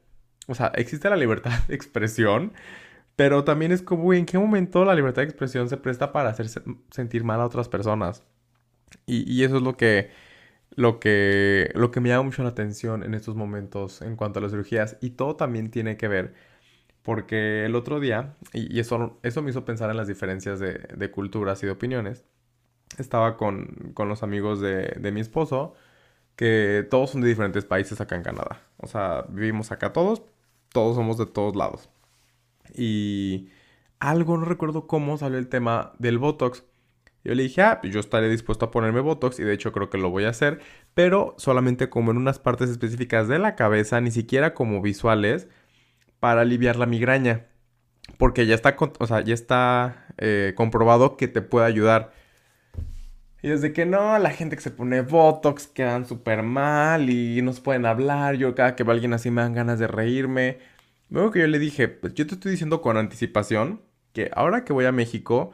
O 0.49 0.55
sea, 0.55 0.73
existe 0.75 1.09
la 1.11 1.17
libertad 1.17 1.53
de 1.69 1.75
expresión. 1.77 2.53
Pero 3.17 3.45
también 3.45 3.73
es 3.73 3.83
como, 3.83 4.13
¿en 4.13 4.27
qué 4.27 4.39
momento 4.39 4.85
la 4.85 4.95
libertad 4.95 5.23
de 5.23 5.27
expresión 5.29 5.69
se 5.69 5.77
presta 5.77 6.13
para 6.13 6.31
hacer 6.31 6.47
sentir 6.91 7.25
mal 7.25 7.41
a 7.41 7.47
otras 7.47 7.69
personas? 7.69 8.25
Y, 9.07 9.45
eso 9.45 9.57
es 9.59 9.63
lo 9.63 9.77
que, 9.77 10.11
lo, 10.77 11.01
que, 11.01 11.71
lo 11.75 11.91
que 11.91 12.01
me 12.01 12.09
llama 12.09 12.25
mucho 12.25 12.43
la 12.43 12.51
atención 12.51 13.03
en 13.05 13.15
estos 13.15 13.37
momentos 13.37 14.03
en 14.03 14.17
cuanto 14.17 14.39
a 14.39 14.43
las 14.43 14.53
cirugías. 14.53 14.97
Y 15.01 15.11
todo 15.11 15.37
también 15.37 15.71
tiene 15.71 15.97
que 15.97 16.09
ver, 16.09 16.35
porque 17.03 17.65
el 17.67 17.77
otro 17.77 18.01
día, 18.01 18.37
y, 18.53 18.81
eso, 18.81 19.19
eso 19.23 19.43
me 19.43 19.51
hizo 19.51 19.65
pensar 19.65 19.91
en 19.91 19.97
las 19.97 20.09
diferencias 20.09 20.61
de, 20.61 21.11
culturas 21.13 21.63
y 21.63 21.67
de 21.67 21.73
opiniones, 21.73 22.25
estaba 22.99 23.37
con, 23.37 23.95
los 23.97 24.23
amigos 24.23 24.61
de, 24.61 24.97
de 25.01 25.13
mi 25.13 25.21
esposo, 25.21 25.75
que 26.37 26.87
todos 26.91 27.11
son 27.11 27.23
de 27.23 27.29
diferentes 27.29 27.65
países 27.65 28.01
acá 28.01 28.17
en 28.17 28.23
Canadá. 28.23 28.63
O 28.79 28.87
sea, 28.89 29.27
vivimos 29.29 29.73
acá 29.73 29.93
todos, 29.93 30.23
todos 30.73 30.97
somos 30.97 31.19
de 31.19 31.27
todos 31.27 31.57
lados. 31.57 31.91
Y 32.73 33.49
algo, 33.99 34.37
no 34.37 34.45
recuerdo 34.45 34.87
cómo 34.87 35.19
salió 35.19 35.39
el 35.39 35.49
tema 35.49 35.93
del 35.99 36.19
Botox. 36.19 36.65
Yo 37.25 37.35
le 37.35 37.43
dije, 37.43 37.63
ah, 37.63 37.81
pues 37.81 37.93
yo 37.93 38.01
estaré 38.01 38.29
dispuesto 38.29 38.67
a 38.67 38.71
ponerme 38.71 39.01
Botox 39.01 39.41
y 39.41 39.45
de 39.45 39.55
hecho 39.55 39.73
creo 39.73 39.89
que 39.89 39.97
lo 39.97 40.11
voy 40.11 40.25
a 40.25 40.29
hacer, 40.29 40.61
pero 40.93 41.35
solamente 41.39 41.89
como 41.89 42.11
en 42.11 42.19
unas 42.19 42.39
partes 42.39 42.69
específicas 42.69 43.29
de 43.29 43.39
la 43.39 43.57
cabeza, 43.57 44.01
ni 44.03 44.11
siquiera 44.11 44.53
como 44.53 44.83
visuales, 44.83 45.49
para 46.21 46.43
aliviar 46.43 46.77
la 46.77 46.87
migraña. 46.87 47.47
Porque 48.19 48.47
ya 48.47 48.55
está, 48.55 48.77
o 48.99 49.07
sea, 49.07 49.23
ya 49.23 49.35
está 49.35 50.07
eh, 50.19 50.53
comprobado 50.57 51.17
que 51.17 51.29
te 51.29 51.41
puede 51.41 51.67
ayudar. 51.67 52.13
Y 53.43 53.49
desde 53.49 53.73
que 53.73 53.87
no, 53.87 54.19
la 54.19 54.31
gente 54.31 54.57
que 54.57 54.63
se 54.63 54.71
pone 54.71 55.03
Botox 55.03 55.67
quedan 55.67 56.07
súper 56.07 56.43
mal 56.43 57.11
y 57.11 57.43
no 57.43 57.53
se 57.53 57.63
pueden 57.63 57.87
hablar. 57.87 58.37
Yo 58.37 58.55
cada 58.55 58.77
que 58.77 58.85
veo 58.85 58.93
a 58.93 58.95
alguien 58.95 59.13
así 59.15 59.31
me 59.31 59.43
dan 59.43 59.55
ganas 59.55 59.79
de 59.79 59.87
reírme. 59.87 60.59
Luego 61.15 61.31
que 61.31 61.39
yo 61.41 61.47
le 61.47 61.61
dije, 61.61 61.87
pues 61.87 62.13
yo 62.15 62.27
te 62.27 62.35
estoy 62.35 62.51
diciendo 62.51 62.83
con 62.83 62.97
anticipación 62.97 63.81
que 64.13 64.33
ahora 64.35 64.65
que 64.65 64.73
voy 64.73 64.85
a 64.87 64.93
México 64.93 65.53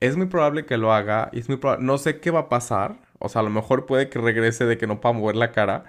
es 0.00 0.16
muy 0.16 0.26
probable 0.26 0.66
que 0.66 0.76
lo 0.76 0.92
haga 0.92 1.30
y 1.32 1.40
es 1.40 1.48
muy 1.48 1.56
probable, 1.56 1.86
no 1.86 1.96
sé 1.96 2.20
qué 2.20 2.30
va 2.30 2.40
a 2.40 2.48
pasar, 2.50 3.00
o 3.18 3.30
sea, 3.30 3.40
a 3.40 3.44
lo 3.44 3.50
mejor 3.50 3.86
puede 3.86 4.10
que 4.10 4.18
regrese 4.18 4.66
de 4.66 4.76
que 4.78 4.86
no 4.86 5.00
pueda 5.00 5.14
mover 5.14 5.36
la 5.36 5.52
cara. 5.52 5.84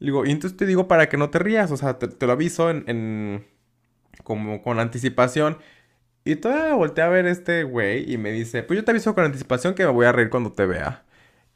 Digo, 0.00 0.26
y 0.26 0.32
entonces 0.32 0.56
te 0.56 0.66
digo 0.66 0.88
para 0.88 1.08
que 1.08 1.16
no 1.16 1.30
te 1.30 1.38
rías, 1.38 1.70
o 1.72 1.76
sea, 1.76 1.98
te, 1.98 2.26
lo 2.26 2.32
aviso 2.32 2.70
en, 2.70 3.46
como 4.24 4.62
con 4.62 4.80
anticipación. 4.80 5.58
Y 6.24 6.36
todavía 6.36 6.74
volteé 6.74 7.04
a 7.04 7.08
ver 7.08 7.26
este 7.26 7.64
güey 7.64 8.12
y 8.12 8.18
me 8.18 8.32
dice, 8.32 8.64
pues 8.64 8.78
yo 8.78 8.84
te 8.84 8.90
aviso 8.92 9.14
con 9.14 9.24
anticipación 9.24 9.74
que 9.74 9.84
me 9.84 9.92
voy 9.92 10.06
a 10.06 10.12
reír 10.12 10.30
cuando 10.30 10.52
te 10.52 10.66
vea. 10.66 11.04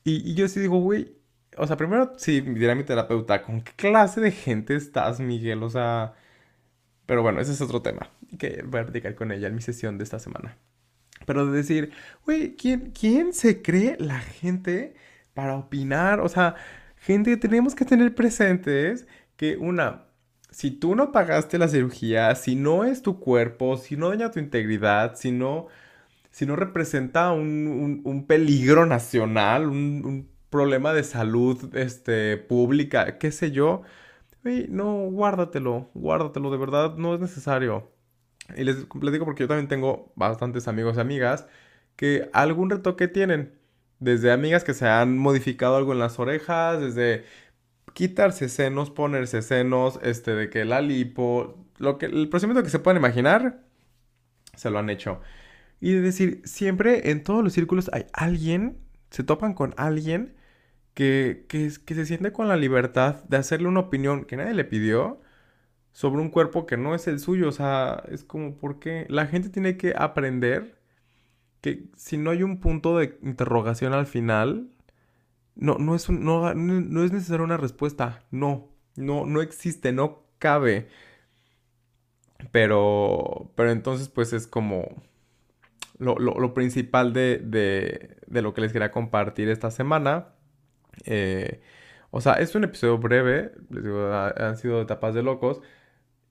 Y, 0.05 0.35
yo 0.35 0.49
sí 0.49 0.61
digo, 0.61 0.79
güey, 0.81 1.17
o 1.57 1.67
sea, 1.67 1.77
primero 1.77 2.13
sí 2.19 2.41
dirá 2.41 2.75
mi 2.75 2.85
terapeuta, 2.85 3.43
¿con 3.43 3.63
qué 3.63 3.73
clase 3.77 4.21
de 4.21 4.33
gente 4.33 4.77
estás, 4.77 5.21
Miguel? 5.21 5.63
O 5.65 5.71
sea, 5.71 6.15
pero 7.07 7.23
bueno, 7.23 7.41
ese 7.41 7.53
es 7.53 7.61
otro 7.61 7.83
tema 7.83 8.11
que 8.39 8.63
voy 8.67 8.81
a 8.81 8.85
platicar 8.85 9.15
con 9.15 9.33
ella 9.33 9.49
en 9.49 9.55
mi 9.55 9.63
sesión 9.63 9.99
de 9.99 10.05
esta 10.05 10.19
semana. 10.19 10.57
Pero 11.27 11.47
de 11.47 11.57
decir, 11.57 11.93
güey, 12.25 12.57
¿quién, 12.57 12.93
¿quién 12.99 13.33
se 13.33 13.63
cree 13.63 13.97
la 13.99 14.21
gente 14.21 14.95
para 15.35 15.57
opinar? 15.57 16.21
O 16.21 16.29
sea, 16.29 16.57
gente, 16.97 17.37
tenemos 17.37 17.75
que 17.75 17.85
tener 17.85 18.15
presentes 18.15 19.07
que 19.37 19.57
una, 19.57 20.07
si 20.51 20.71
tú 20.71 20.95
no 20.95 21.13
pagaste 21.13 21.59
la 21.59 21.69
cirugía, 21.69 22.35
si 22.35 22.57
no 22.57 22.85
es 22.85 23.03
tu 23.03 23.19
cuerpo, 23.21 23.77
si 23.77 23.97
no 23.97 24.11
daña 24.11 24.31
tu 24.31 24.39
integridad, 24.39 25.17
si 25.17 25.33
no, 25.33 25.69
si 26.31 26.47
no 26.47 26.57
representa 26.57 27.33
un, 27.33 28.25
peligro 28.29 28.87
nacional, 28.87 29.69
un, 29.69 30.31
problema 30.51 30.93
de 30.93 31.03
salud 31.03 31.75
este, 31.75 32.37
pública, 32.37 33.17
qué 33.19 33.33
sé 33.33 33.53
yo, 33.53 33.83
no, 34.45 35.09
guárdatelo, 35.11 35.91
guárdatelo, 35.95 36.51
de 36.51 36.59
verdad, 36.59 36.97
no 36.97 37.15
es 37.15 37.21
necesario. 37.21 37.91
Y 38.57 38.65
les 38.65 38.85
platico 38.87 39.25
porque 39.25 39.45
yo 39.45 39.49
también 39.49 39.69
tengo 39.69 40.13
bastantes 40.17 40.69
amigos 40.69 40.97
y 40.97 41.01
amigas 41.01 41.47
que 41.97 42.29
algún 42.33 42.71
retoque 42.71 43.09
tienen. 43.09 43.59
Desde 44.01 44.33
amigas 44.33 44.65
que 44.65 44.75
se 44.75 44.89
han 44.89 45.17
modificado 45.17 45.77
algo 45.77 45.93
en 45.93 46.01
las 46.01 46.19
orejas, 46.19 46.81
desde 46.81 47.25
quitarse 47.95 48.49
senos, 48.49 48.91
ponerse 48.91 49.43
senos, 49.43 50.01
este, 50.03 50.33
de 50.35 50.51
que 50.51 50.65
la 50.65 50.81
lipo, 50.81 51.65
lo 51.79 51.99
que, 51.99 52.07
el 52.07 52.29
procedimiento 52.29 52.65
que 52.65 52.71
se 52.71 52.81
puedan 52.81 52.99
imaginar, 52.99 53.61
se 54.57 54.71
lo 54.71 54.79
han 54.79 54.91
hecho. 54.91 55.21
Y 55.81 55.93
de 55.93 56.01
decir, 56.01 56.43
siempre 56.45 57.11
en 57.11 57.23
todos 57.23 57.45
los 57.45 57.53
círculos 57.53 57.91
hay 57.93 58.07
alguien, 58.13 58.79
se 59.11 59.23
topan 59.23 59.55
con 59.55 59.75
alguien 59.77 60.35
que, 60.95 61.47
que, 61.49 61.71
se 61.71 62.07
siente 62.07 62.33
con 62.33 62.49
la 62.49 62.57
libertad 62.57 63.25
de 63.25 63.37
hacerle 63.39 63.69
una 63.69 63.81
opinión 63.81 64.25
que 64.25 64.37
nadie 64.37 64.55
le 64.55 64.65
pidió 64.65 65.21
sobre 65.93 66.23
un 66.23 66.31
cuerpo 66.31 66.67
que 66.67 66.77
no 66.77 66.95
es 66.95 67.09
el 67.09 67.21
suyo. 67.21 67.49
O 67.49 67.53
sea, 67.53 68.03
es 68.11 68.25
como 68.25 68.57
porque 68.57 69.07
la 69.09 69.27
gente 69.27 69.51
tiene 69.51 69.77
que 69.77 69.95
aprender 69.97 70.79
que 71.61 71.87
si 71.97 72.19
no 72.19 72.31
hay 72.31 72.43
un 72.43 72.61
punto 72.61 72.99
de 72.99 73.19
interrogación 73.23 73.93
al 73.95 74.07
final, 74.07 74.71
no, 75.57 75.77
no, 75.79 75.95
es, 75.97 76.11
no, 76.11 76.55
no 76.55 77.05
es 77.05 77.13
necesaria 77.13 77.45
una 77.45 77.57
respuesta. 77.59 78.25
No, 78.31 78.69
no, 78.97 79.27
no 79.27 79.43
existe, 79.43 79.93
no 79.93 80.25
cabe. 80.39 80.89
Pero, 82.51 83.53
pero 83.55 83.71
entonces 83.71 84.09
pues 84.09 84.33
es 84.33 84.47
como 84.47 85.03
lo, 85.99 86.55
principal 86.55 87.13
de, 87.13 87.39
de, 88.27 88.43
lo 88.43 88.55
que 88.55 88.61
les 88.61 88.73
quería 88.73 88.91
compartir 88.91 89.49
esta 89.49 89.71
semana. 89.71 90.35
Eh, 91.05 91.61
o 92.11 92.21
sea, 92.21 92.35
es 92.35 92.55
un 92.55 92.65
episodio 92.65 92.99
breve, 92.99 93.53
les 93.71 93.85
digo, 93.85 94.13
han 94.13 94.57
sido 94.57 94.83
etapas 94.83 95.15
de 95.15 95.23
locos. 95.23 95.61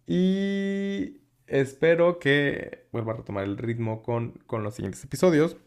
Y 0.08 1.22
espero 1.48 2.20
que 2.20 2.88
vuelva 2.91 3.13
a 3.13 3.18
retomar 3.18 3.44
el 3.46 3.58
ritmo 3.58 4.03
con, 4.03 4.34
con 4.48 4.63
los 4.63 4.75
siguientes 4.75 5.03
episodios. 5.03 5.58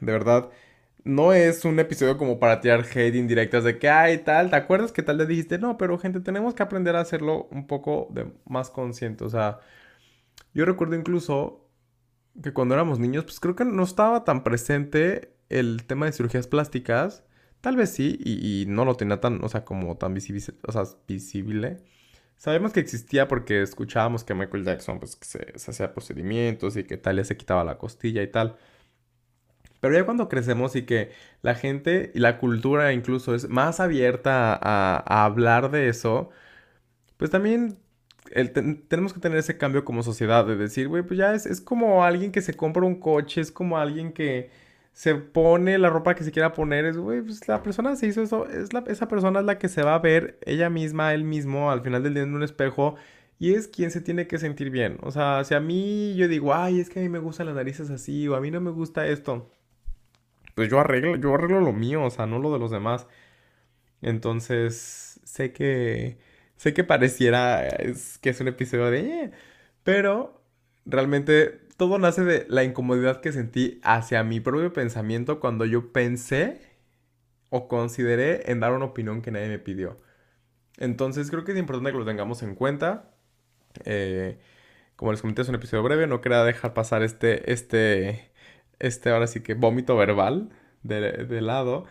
De 0.00 0.12
verdad, 0.12 0.50
no 1.04 1.32
es 1.32 1.64
un 1.64 1.78
episodio 1.80 2.16
como 2.18 2.38
para 2.38 2.60
tirar 2.60 2.80
hate 2.94 3.14
indirectas 3.16 3.64
de 3.64 3.78
que, 3.78 3.88
ay, 3.88 4.18
tal, 4.18 4.50
¿te 4.50 4.56
acuerdas 4.56 4.92
que 4.92 5.02
tal 5.02 5.18
le 5.18 5.26
dijiste? 5.26 5.58
No, 5.58 5.76
pero 5.78 5.98
gente, 5.98 6.20
tenemos 6.20 6.54
que 6.54 6.62
aprender 6.62 6.96
a 6.96 7.00
hacerlo 7.00 7.48
un 7.50 7.66
poco 7.66 8.12
más 8.46 8.70
consciente. 8.70 9.24
O 9.24 9.28
sea, 9.28 9.60
yo 10.54 10.64
recuerdo 10.64 10.96
incluso 10.96 11.68
que 12.42 12.52
cuando 12.52 12.74
éramos 12.74 12.98
niños, 12.98 13.24
pues 13.24 13.40
creo 13.40 13.56
que 13.56 13.64
no 13.64 13.82
estaba 13.82 14.24
tan 14.24 14.44
presente 14.44 15.34
el 15.48 15.84
tema 15.86 16.06
de 16.06 16.12
cirugías 16.12 16.46
plásticas. 16.46 17.24
Tal 17.62 17.76
vez 17.76 17.90
sí, 17.90 18.18
y, 18.24 18.66
no 18.68 18.84
lo 18.84 18.96
tenía 18.96 19.20
tan, 19.20 19.42
o 19.44 19.48
sea, 19.48 19.64
como 19.64 19.96
tan 19.96 20.14
visible, 20.14 20.42
o 20.66 20.72
sea, 20.72 20.82
visible. 21.08 21.78
Sabemos 22.36 22.72
que 22.72 22.80
existía 22.80 23.28
porque 23.28 23.62
escuchábamos 23.62 24.24
que 24.24 24.34
Michael 24.34 24.64
Jackson 24.64 24.98
pues, 24.98 25.18
se, 25.22 25.54
hacía 25.70 25.94
procedimientos 25.94 26.76
y 26.76 26.84
que 26.84 26.96
tal 26.98 27.16
ya 27.18 27.24
se 27.24 27.36
quitaba 27.36 27.64
la 27.64 27.78
costilla 27.78 28.22
y 28.22 28.28
tal. 28.28 28.56
Pero 29.80 29.94
ya 29.94 30.04
cuando 30.04 30.28
crecemos 30.28 30.76
y 30.76 30.82
que 30.84 31.12
la 31.42 31.54
gente 31.54 32.12
y 32.14 32.20
la 32.20 32.38
cultura 32.38 32.92
incluso 32.92 33.34
es 33.34 33.48
más 33.48 33.80
abierta 33.80 34.58
a, 34.60 35.24
hablar 35.24 35.70
de 35.70 35.88
eso, 35.88 36.30
pues 37.16 37.30
también 37.30 37.78
tenemos 38.88 39.12
que 39.12 39.20
tener 39.20 39.38
ese 39.38 39.58
cambio 39.58 39.84
como 39.84 40.02
sociedad 40.02 40.46
de 40.46 40.56
decir, 40.56 40.88
güey, 40.88 41.02
pues 41.04 41.18
ya 41.18 41.34
es, 41.34 41.46
es 41.46 41.60
como 41.60 42.04
alguien 42.04 42.32
que 42.32 42.42
se 42.42 42.54
compra 42.54 42.84
un 42.84 43.00
coche, 43.00 43.40
es 43.40 43.52
como 43.52 43.78
alguien 43.78 44.12
que 44.12 44.50
se 44.92 45.14
pone 45.14 45.78
la 45.78 45.90
ropa 45.90 46.14
que 46.14 46.24
se 46.24 46.32
quiera 46.32 46.52
poner, 46.52 46.84
es, 46.84 46.96
güey, 46.98 47.22
pues 47.22 47.48
la 47.48 47.62
persona 47.62 47.96
se 47.96 48.06
hizo 48.06 48.22
eso, 48.22 48.46
es 48.48 48.72
la, 48.72 48.84
esa 48.88 49.08
persona 49.08 49.40
es 49.40 49.46
la 49.46 49.58
que 49.58 49.68
se 49.68 49.82
va 49.82 49.94
a 49.94 49.98
ver 49.98 50.38
ella 50.44 50.70
misma, 50.70 51.14
él 51.14 51.24
mismo, 51.24 51.70
al 51.70 51.82
final 51.82 52.02
del 52.02 52.14
día 52.14 52.22
en 52.24 52.34
un 52.34 52.42
espejo, 52.42 52.96
y 53.38 53.54
es 53.54 53.68
quien 53.68 53.90
se 53.90 54.00
tiene 54.00 54.26
que 54.26 54.38
sentir 54.38 54.70
bien. 54.70 54.98
O 55.02 55.10
sea, 55.10 55.44
si 55.44 55.54
a 55.54 55.60
mí 55.60 56.14
yo 56.16 56.28
digo, 56.28 56.54
ay, 56.54 56.80
es 56.80 56.90
que 56.90 57.00
a 57.00 57.02
mí 57.02 57.08
me 57.08 57.18
gustan 57.18 57.46
las 57.46 57.56
narices 57.56 57.90
así, 57.90 58.28
o 58.28 58.36
a 58.36 58.40
mí 58.40 58.50
no 58.50 58.60
me 58.60 58.70
gusta 58.70 59.06
esto, 59.06 59.50
pues 60.54 60.68
yo 60.70 60.78
arreglo, 60.80 61.16
yo 61.16 61.34
arreglo 61.34 61.60
lo 61.60 61.72
mío, 61.72 62.04
o 62.04 62.10
sea, 62.10 62.26
no 62.26 62.38
lo 62.38 62.52
de 62.52 62.58
los 62.58 62.70
demás. 62.70 63.06
Entonces, 64.02 65.20
sé 65.24 65.52
que, 65.52 66.18
sé 66.56 66.74
que 66.74 66.84
pareciera 66.84 67.66
es, 67.66 68.18
que 68.18 68.30
es 68.30 68.40
un 68.40 68.48
episodio 68.48 68.90
de, 68.90 69.00
eh", 69.00 69.30
pero 69.84 70.42
realmente 70.84 71.61
todo 71.76 71.98
nace 71.98 72.24
de 72.24 72.46
la 72.48 72.64
incomodidad 72.64 73.20
que 73.20 73.32
sentí 73.32 73.80
hacia 73.82 74.22
mi 74.24 74.40
propio 74.40 74.72
pensamiento 74.72 75.40
cuando 75.40 75.64
yo 75.64 75.92
pensé 75.92 76.60
o 77.50 77.68
consideré 77.68 78.50
en 78.50 78.60
dar 78.60 78.72
una 78.72 78.86
opinión 78.86 79.22
que 79.22 79.30
nadie 79.30 79.48
me 79.48 79.58
pidió. 79.58 79.98
Entonces 80.78 81.30
creo 81.30 81.44
que 81.44 81.52
es 81.52 81.58
importante 81.58 81.92
que 81.92 81.98
lo 81.98 82.04
tengamos 82.04 82.42
en 82.42 82.54
cuenta. 82.54 83.10
Eh, 83.84 84.38
como 84.96 85.12
les 85.12 85.20
comenté, 85.20 85.42
es 85.42 85.48
un 85.48 85.54
episodio 85.54 85.82
breve, 85.82 86.06
no 86.06 86.20
quería 86.20 86.44
dejar 86.44 86.74
pasar 86.74 87.02
este, 87.02 87.52
este, 87.52 88.30
este 88.78 89.10
ahora 89.10 89.26
sí 89.26 89.40
que 89.42 89.54
vómito 89.54 89.96
verbal 89.96 90.50
de, 90.82 91.00
de 91.26 91.40
lado. 91.40 91.84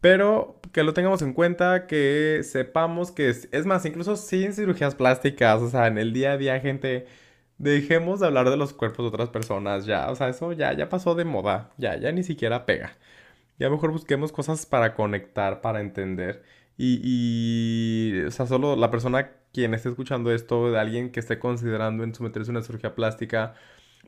Pero 0.00 0.60
que 0.72 0.82
lo 0.82 0.94
tengamos 0.94 1.22
en 1.22 1.32
cuenta, 1.32 1.86
que 1.86 2.42
sepamos 2.44 3.10
que 3.10 3.30
es, 3.30 3.48
es 3.52 3.66
más, 3.66 3.84
incluso 3.86 4.16
sin 4.16 4.52
cirugías 4.52 4.94
plásticas, 4.94 5.62
o 5.62 5.70
sea, 5.70 5.86
en 5.88 5.98
el 5.98 6.12
día 6.12 6.32
a 6.32 6.36
día 6.36 6.60
gente 6.60 7.06
Dejemos 7.58 8.20
de 8.20 8.26
hablar 8.26 8.50
de 8.50 8.56
los 8.58 8.74
cuerpos 8.74 9.04
de 9.04 9.08
otras 9.08 9.30
personas, 9.30 9.86
ya, 9.86 10.10
o 10.10 10.14
sea, 10.16 10.28
eso 10.28 10.52
ya, 10.52 10.74
ya 10.74 10.88
pasó 10.90 11.14
de 11.14 11.24
moda, 11.24 11.70
ya, 11.78 11.96
ya 11.96 12.12
ni 12.12 12.22
siquiera 12.22 12.66
pega. 12.66 12.96
Ya 13.58 13.70
mejor 13.70 13.92
busquemos 13.92 14.32
cosas 14.32 14.66
para 14.66 14.94
conectar, 14.94 15.62
para 15.62 15.80
entender. 15.80 16.44
Y, 16.76 17.00
y, 17.02 18.20
o 18.26 18.30
sea, 18.30 18.46
solo 18.46 18.76
la 18.76 18.90
persona 18.90 19.32
quien 19.52 19.74
esté 19.74 19.88
escuchando 19.90 20.32
esto, 20.32 20.70
de 20.70 20.78
alguien 20.78 21.10
que 21.12 21.20
esté 21.20 21.38
considerando 21.38 22.04
en 22.04 22.14
someterse 22.14 22.50
a 22.50 22.52
una 22.52 22.62
cirugía 22.62 22.94
plástica, 22.94 23.54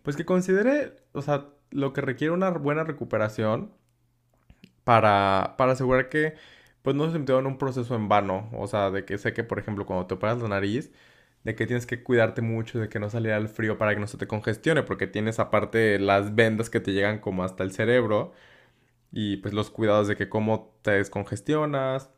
pues 0.03 0.17
que 0.17 0.27
considere, 0.27 0.97
o 1.13 1.23
sea, 1.23 1.47
lo 1.71 1.93
que 1.95 2.03
requiere 2.03 2.33
una 2.35 2.51
buena 2.51 2.85
recuperación 2.85 3.73
para, 4.85 5.55
para 5.59 5.73
asegurar 5.73 6.09
que, 6.09 6.35
pues 6.83 6.97
no 6.97 7.11
se 7.11 7.19
metió 7.19 7.39
en 7.39 7.47
un 7.47 7.59
proceso 7.59 7.95
en 7.95 8.09
vano. 8.09 8.49
O 8.55 8.67
sea, 8.67 8.91
de 8.91 9.05
que 9.05 9.19
sé 9.19 9.33
que, 9.35 9.45
por 9.45 9.59
ejemplo, 9.59 9.87
cuando 9.87 10.07
te 10.07 10.15
operas 10.15 10.41
la 10.41 10.49
nariz, 10.49 10.93
de 11.45 11.55
que 11.55 11.67
tienes 11.67 11.87
que 11.87 12.03
cuidarte 12.03 12.43
mucho 12.43 12.79
de 12.81 12.89
que 12.89 12.99
no 13.01 13.11
saliera 13.11 13.37
el 13.39 13.49
frío 13.49 13.79
para 13.79 13.95
que 13.95 14.01
no 14.01 14.07
se 14.07 14.19
te 14.19 14.27
congestione, 14.27 14.83
porque 14.83 15.07
tienes 15.07 15.39
aparte 15.39 15.99
las 15.99 16.35
vendas 16.35 16.71
que 16.71 16.81
te 16.81 16.93
llegan 16.93 17.21
como 17.21 17.45
hasta 17.45 17.65
el 17.65 17.73
cerebro 17.73 18.33
y 19.13 19.39
pues 19.39 19.55
los 19.55 19.71
cuidados 19.71 20.09
de 20.09 20.17
que 20.17 20.29
cómo 20.29 20.75
te 20.83 20.93
descongestionas. 20.93 22.11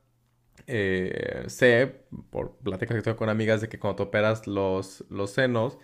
Eh, 0.67 1.45
sé, 1.49 2.05
por 2.31 2.57
pláticas 2.59 2.97
que 2.97 3.03
tengo 3.03 3.17
con 3.17 3.29
amigas, 3.29 3.61
de 3.61 3.69
que 3.69 3.79
cuando 3.79 3.97
te 3.97 4.03
operas 4.05 4.47
los, 4.47 5.05
los 5.11 5.31
senos, 5.33 5.79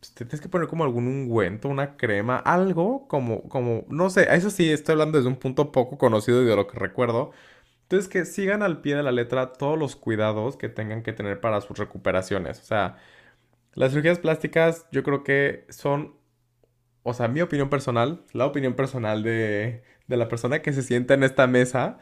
pues 0.00 0.12
te 0.14 0.24
tienes 0.24 0.40
que 0.40 0.48
poner 0.48 0.68
como 0.68 0.84
algún 0.84 1.06
ungüento, 1.08 1.68
una 1.68 1.96
crema, 1.96 2.38
algo 2.38 3.08
como, 3.08 3.48
como, 3.48 3.84
no 3.88 4.10
sé, 4.10 4.28
eso 4.34 4.50
sí, 4.50 4.70
estoy 4.72 4.94
hablando 4.94 5.18
desde 5.18 5.28
un 5.28 5.36
punto 5.36 5.72
poco 5.72 5.98
conocido 5.98 6.42
y 6.42 6.46
de 6.46 6.56
lo 6.56 6.66
que 6.66 6.78
recuerdo, 6.78 7.32
entonces, 7.86 8.08
que 8.08 8.24
sigan 8.24 8.62
al 8.62 8.80
pie 8.82 8.96
de 8.96 9.02
la 9.02 9.12
letra 9.12 9.52
todos 9.52 9.78
los 9.78 9.96
cuidados 9.96 10.56
que 10.56 10.68
tengan 10.68 11.02
que 11.02 11.12
tener 11.12 11.40
para 11.40 11.60
sus 11.60 11.78
recuperaciones. 11.78 12.60
O 12.60 12.64
sea, 12.64 12.98
las 13.74 13.92
cirugías 13.92 14.18
plásticas 14.20 14.86
yo 14.92 15.02
creo 15.04 15.24
que 15.24 15.66
son, 15.70 16.16
o 17.04 17.14
sea, 17.14 17.28
mi 17.28 17.42
opinión 17.42 17.70
personal, 17.70 18.24
la 18.32 18.46
opinión 18.46 18.74
personal 18.76 19.22
de 19.22 19.84
de 20.08 20.16
la 20.16 20.28
persona 20.28 20.62
que 20.62 20.72
se 20.72 20.82
sienta 20.82 21.14
en 21.14 21.22
esta 21.24 21.46
mesa 21.46 21.98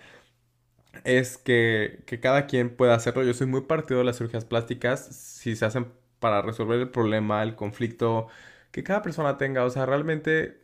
es 1.05 1.39
que, 1.39 2.03
que 2.07 2.21
cada 2.21 2.47
quien 2.47 2.75
pueda 2.77 2.95
hacerlo. 2.95 3.23
Yo 3.25 3.35
soy 3.35 3.47
muy 3.47 3.63
partido 3.63 3.99
de 3.99 4.05
las 4.05 4.19
cirugías 4.19 4.45
plásticas 4.45 5.05
si 5.07 5.57
se 5.57 5.65
hacen 5.67 5.93
para 6.21 6.43
resolver 6.43 6.81
el 6.81 6.91
problema, 6.91 7.43
el 7.43 7.57
conflicto 7.57 8.29
que 8.71 8.83
cada 8.85 9.03
persona 9.03 9.37
tenga. 9.39 9.65
O 9.65 9.71
sea, 9.71 9.87
realmente 9.87 10.61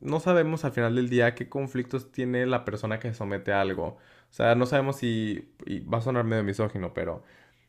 no 0.00 0.20
sabemos 0.20 0.64
al 0.64 0.72
final 0.72 0.96
del 0.96 1.08
día 1.10 1.34
qué 1.34 1.48
conflictos 1.48 2.12
tiene 2.12 2.46
la 2.46 2.64
persona 2.64 2.98
que 3.00 3.08
se 3.10 3.14
somete 3.16 3.52
a 3.52 3.60
algo. 3.62 3.98
Sea, 4.36 4.54
no 4.54 4.66
sabemos 4.66 4.96
si, 4.96 5.50
y 5.64 5.80
va 5.80 5.98
a 5.98 6.00
sonar 6.02 6.24
medio 6.24 6.44
misógino, 6.44 6.92
pero 6.92 7.24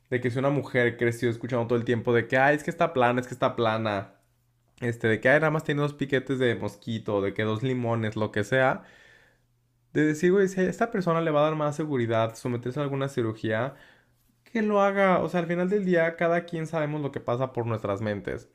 de 0.10 0.20
que 0.22 0.32
si 0.32 0.40
una 0.40 0.50
mujer 0.50 0.98
creció 0.98 1.30
escuchando 1.30 1.68
todo 1.68 1.80
el 1.80 1.86
tiempo 1.86 2.14
de 2.14 2.28
que, 2.28 2.38
ay, 2.38 2.58
es 2.58 2.64
que 2.64 2.72
está 2.72 2.94
plana, 2.94 3.22
es 3.22 3.28
que 3.28 3.34
está 3.34 3.56
plana, 3.56 4.16
este, 4.82 5.08
de 5.08 5.22
que, 5.22 5.30
ay, 5.30 5.40
nada 5.40 5.52
más 5.52 5.64
tiene 5.64 5.82
dos 5.82 5.94
piquetes 5.94 6.40
de 6.40 6.56
mosquito, 6.56 7.22
de 7.22 7.34
que 7.34 7.44
dos 7.44 7.64
limones, 7.64 8.18
lo 8.18 8.32
que 8.32 8.44
sea, 8.44 8.84
de 9.94 10.06
decir, 10.06 10.32
güey, 10.32 10.48
si 10.50 10.60
a 10.62 10.64
esta 10.70 10.92
persona 10.92 11.22
le 11.22 11.32
va 11.32 11.42
a 11.42 11.44
dar 11.46 11.56
más 11.56 11.76
seguridad 11.76 12.36
someterse 12.36 12.80
a 12.80 12.84
alguna 12.84 13.10
cirugía, 13.10 13.76
que 14.46 14.62
lo 14.62 14.82
haga. 14.82 15.20
O 15.22 15.30
sea, 15.30 15.42
al 15.42 15.48
final 15.48 15.70
del 15.70 15.86
día, 15.86 16.16
cada 16.18 16.46
quien 16.46 16.68
sabemos 16.68 17.02
lo 17.02 17.12
que 17.12 17.20
pasa 17.22 17.54
por 17.54 17.66
nuestras 17.68 18.02
mentes. 18.02 18.50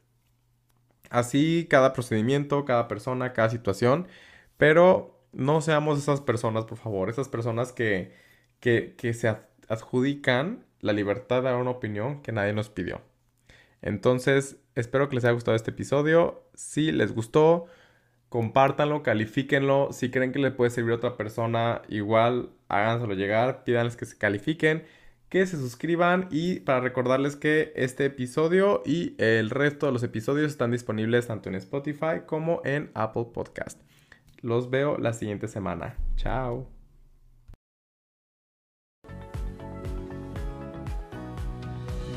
Así, 1.10 1.66
cada 1.70 1.92
procedimiento, 1.92 2.64
cada 2.64 2.88
persona, 2.88 3.32
cada 3.32 3.50
situación. 3.50 4.08
Pero 4.56 5.21
no 5.32 5.60
seamos 5.60 5.98
esas 5.98 6.20
personas, 6.20 6.64
por 6.64 6.78
favor. 6.78 7.10
Esas 7.10 7.28
personas 7.28 7.72
que, 7.72 8.12
que, 8.60 9.14
se 9.14 9.36
adjudican 9.68 10.64
la 10.80 10.92
libertad 10.92 11.36
de 11.36 11.50
dar 11.50 11.56
una 11.56 11.70
opinión 11.70 12.22
que 12.22 12.32
nadie 12.32 12.52
nos 12.52 12.68
pidió. 12.70 13.00
Entonces, 13.80 14.56
espero 14.74 15.08
que 15.08 15.16
les 15.16 15.24
haya 15.24 15.32
gustado 15.32 15.56
este 15.56 15.70
episodio. 15.70 16.44
Si 16.54 16.92
les 16.92 17.14
gustó, 17.14 17.66
compártanlo, 18.28 19.02
califíquenlo. 19.02 19.92
Si 19.92 20.10
creen 20.10 20.32
que 20.32 20.38
le 20.38 20.50
puede 20.50 20.70
servir 20.70 20.92
a 20.92 20.96
otra 20.96 21.16
persona, 21.16 21.82
igual 21.88 22.50
háganselo 22.68 23.14
llegar, 23.14 23.64
pídanles 23.64 23.96
que 23.96 24.06
se 24.06 24.18
califiquen, 24.18 24.84
que 25.28 25.46
se 25.46 25.56
suscriban 25.56 26.28
y 26.30 26.60
para 26.60 26.80
recordarles 26.80 27.36
que 27.36 27.72
este 27.74 28.04
episodio 28.04 28.82
y 28.84 29.14
el 29.18 29.50
resto 29.50 29.86
de 29.86 29.92
los 29.92 30.02
episodios 30.02 30.50
están 30.50 30.70
disponibles 30.70 31.26
tanto 31.26 31.48
en 31.48 31.54
Spotify 31.54 32.22
como 32.26 32.60
en 32.64 32.90
Apple 32.94 33.28
Podcast. 33.32 33.80
Los 34.42 34.70
veo 34.70 34.98
la 34.98 35.12
siguiente 35.12 35.46
semana. 35.46 35.96
Chao. 36.16 36.66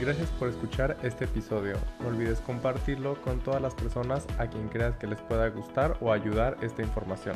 Gracias 0.02 0.30
por 0.32 0.50
escuchar 0.50 0.98
este 1.04 1.26
episodio. 1.26 1.76
No 2.02 2.08
olvides 2.08 2.42
compartirlo 2.42 3.22
con 3.22 3.40
todas 3.42 3.62
las 3.62 3.76
personas 3.76 4.26
a 4.40 4.48
quien 4.48 4.70
creas 4.70 4.98
que 4.98 5.06
les 5.06 5.22
pueda 5.22 5.48
gustar 5.50 5.98
o 6.02 6.12
ayudar 6.12 6.58
esta 6.62 6.82
información. 6.82 7.36